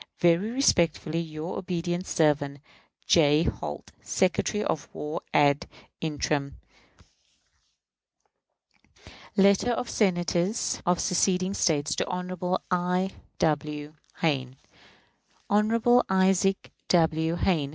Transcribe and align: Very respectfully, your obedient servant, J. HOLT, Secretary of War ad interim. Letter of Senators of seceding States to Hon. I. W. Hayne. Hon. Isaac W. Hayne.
Very 0.17 0.49
respectfully, 0.49 1.19
your 1.19 1.59
obedient 1.59 2.07
servant, 2.07 2.61
J. 3.05 3.43
HOLT, 3.43 3.91
Secretary 4.01 4.63
of 4.63 4.89
War 4.95 5.21
ad 5.31 5.67
interim. 6.01 6.57
Letter 9.37 9.69
of 9.69 9.91
Senators 9.91 10.81
of 10.87 10.99
seceding 10.99 11.53
States 11.53 11.93
to 11.97 12.07
Hon. 12.09 12.57
I. 12.71 13.11
W. 13.37 13.93
Hayne. 14.21 14.55
Hon. 15.51 16.01
Isaac 16.09 16.71
W. 16.89 17.35
Hayne. 17.35 17.69